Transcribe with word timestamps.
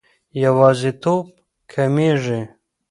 یوازیتوب 0.43 1.25
کمېږي. 1.71 2.41